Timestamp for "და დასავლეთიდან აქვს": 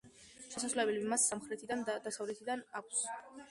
1.91-3.07